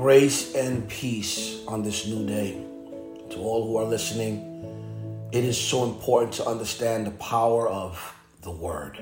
[0.00, 2.52] Grace and peace on this new day.
[3.32, 8.50] To all who are listening, it is so important to understand the power of the
[8.50, 8.98] Word.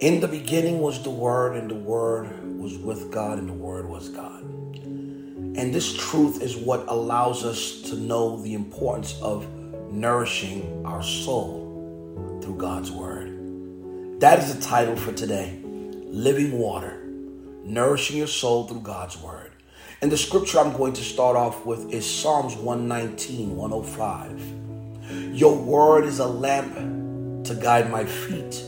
[0.00, 2.28] In the beginning was the Word, and the Word
[2.60, 4.42] was with God, and the Word was God.
[4.42, 9.50] And this truth is what allows us to know the importance of
[9.90, 14.20] nourishing our soul through God's Word.
[14.20, 17.02] That is the title for today Living Water,
[17.64, 19.52] nourishing your soul through God's Word.
[20.00, 25.34] And the scripture I'm going to start off with is Psalms 119, 105.
[25.34, 28.62] Your word is a lamp to guide my feet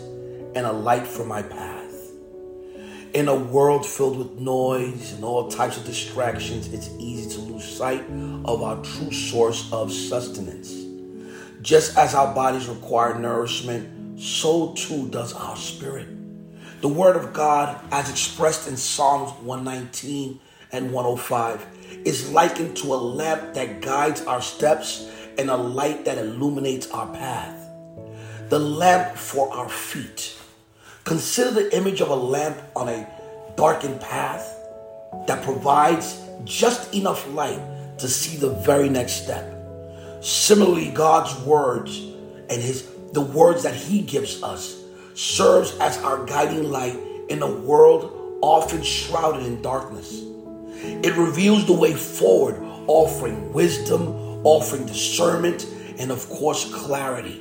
[0.56, 1.94] and a light for my path.
[3.14, 7.64] In a world filled with noise and all types of distractions, it's easy to lose
[7.64, 8.04] sight
[8.44, 10.74] of our true source of sustenance.
[11.62, 16.08] Just as our bodies require nourishment, so too does our spirit.
[16.80, 20.40] The Word of God, as expressed in Psalms 119
[20.72, 21.66] and 105,
[22.04, 27.06] is likened to a lamp that guides our steps and a light that illuminates our
[27.08, 27.56] path.
[28.48, 30.36] The lamp for our feet
[31.04, 33.06] Consider the image of a lamp on a
[33.56, 34.56] darkened path
[35.26, 37.60] that provides just enough light
[37.98, 39.44] to see the very next step.
[40.20, 41.98] Similarly, God's words
[42.48, 44.76] and his the words that he gives us
[45.14, 46.96] serves as our guiding light
[47.28, 50.22] in a world often shrouded in darkness.
[50.82, 54.08] It reveals the way forward, offering wisdom,
[54.44, 55.66] offering discernment,
[55.98, 57.38] and of course, clarity.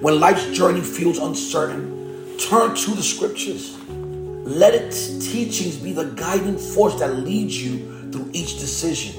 [0.00, 2.00] When life's journey feels uncertain,
[2.48, 3.76] Turn to the scriptures.
[3.88, 9.14] Let its teachings be the guiding force that leads you through each decision,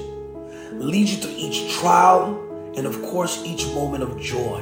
[0.80, 2.36] leads you through each trial,
[2.76, 4.60] and of course, each moment of joy.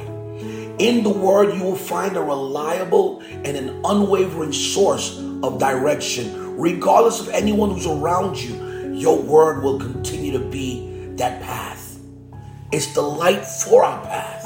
[0.77, 6.55] In the Word, you will find a reliable and an unwavering source of direction.
[6.55, 8.53] Regardless of anyone who's around you,
[9.01, 11.99] your Word will continue to be that path.
[12.71, 14.45] It's the light for our path.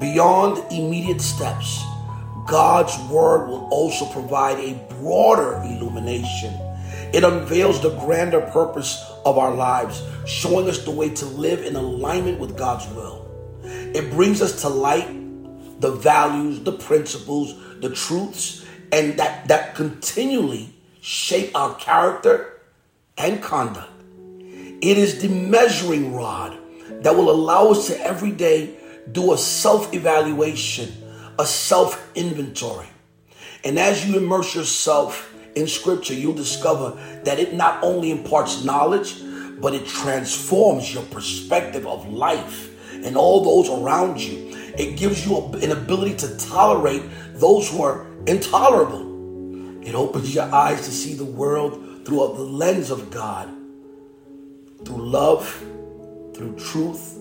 [0.00, 1.84] Beyond immediate steps,
[2.46, 6.52] God's word will also provide a broader illumination.
[7.14, 11.76] It unveils the grander purpose of our lives, showing us the way to live in
[11.76, 13.24] alignment with God's will.
[13.62, 15.08] It brings us to light
[15.80, 22.53] the values, the principles, the truths, and that, that continually shape our character
[23.16, 23.90] and conduct.
[24.80, 26.58] It is the measuring rod
[27.02, 28.76] that will allow us to every day
[29.12, 30.92] do a self evaluation
[31.38, 32.86] a self inventory.
[33.64, 36.90] And as you immerse yourself in scripture, you'll discover
[37.24, 39.22] that it not only imparts knowledge,
[39.60, 44.50] but it transforms your perspective of life and all those around you.
[44.76, 47.02] It gives you an ability to tolerate
[47.34, 49.12] those who are intolerable.
[49.86, 53.48] It opens your eyes to see the world through the lens of God,
[54.84, 55.48] through love,
[56.34, 57.18] through truth,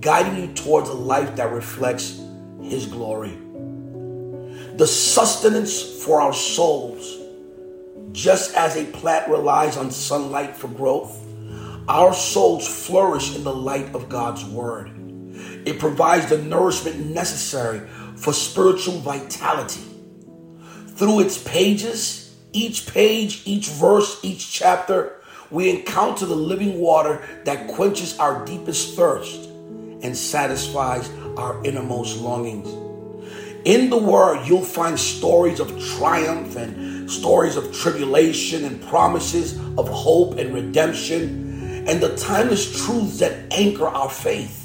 [0.00, 2.20] guiding you towards a life that reflects
[2.62, 3.38] His glory
[4.76, 7.18] the sustenance for our souls.
[8.12, 11.24] Just as a plant relies on sunlight for growth,
[11.88, 14.90] our souls flourish in the light of God's word.
[15.66, 17.80] It provides the nourishment necessary
[18.16, 19.82] for spiritual vitality.
[20.88, 22.23] Through its pages,
[22.54, 25.20] each page, each verse, each chapter,
[25.50, 29.44] we encounter the living water that quenches our deepest thirst
[30.02, 32.68] and satisfies our innermost longings.
[33.64, 39.88] In the Word, you'll find stories of triumph and stories of tribulation and promises of
[39.88, 44.64] hope and redemption and the timeless truths that anchor our faith.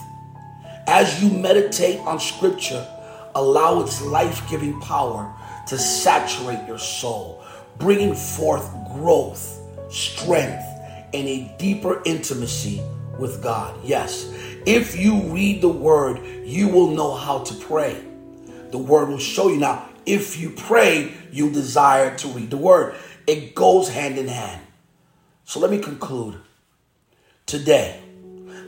[0.88, 2.86] As you meditate on Scripture,
[3.36, 5.34] allow its life giving power
[5.68, 7.44] to saturate your soul,
[7.78, 9.60] bringing forth growth,
[9.92, 10.66] strength,
[11.14, 12.82] and a deeper intimacy
[13.18, 13.80] with God.
[13.84, 14.32] Yes,
[14.66, 18.04] if you read the Word, you will know how to pray
[18.72, 19.58] the word will show you.
[19.58, 22.96] Now, if you pray, you desire to read the word.
[23.28, 24.62] It goes hand in hand.
[25.46, 26.40] So let me conclude.
[27.46, 28.00] Today,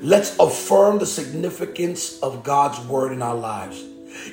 [0.02, 3.84] let's affirm the significance of God's word in our lives.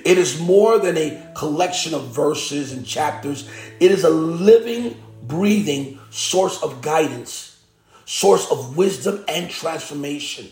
[0.04, 3.48] It is more than a collection of verses and chapters,
[3.80, 7.62] it is a living, breathing source of guidance,
[8.04, 10.48] source of wisdom and transformation.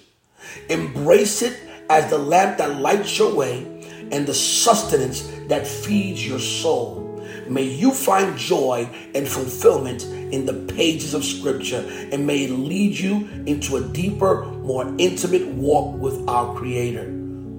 [0.69, 1.58] Embrace it
[1.88, 3.64] as the lamp that lights your way
[4.12, 7.02] and the sustenance that feeds your soul.
[7.49, 12.99] May you find joy and fulfillment in the pages of Scripture, and may it lead
[12.99, 17.12] you into a deeper, more intimate walk with our Creator,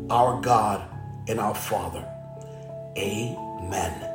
[0.09, 0.85] our God,
[1.27, 2.05] and our Father.
[2.97, 4.13] Amen.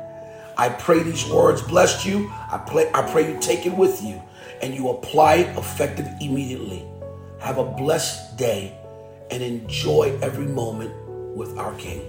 [0.57, 2.29] I pray these words blessed you.
[2.51, 4.21] I, pray, I pray you take it with you
[4.61, 6.85] and you apply it effective immediately.
[7.39, 8.77] Have a blessed day
[9.31, 10.93] and enjoy every moment
[11.35, 12.01] with our King.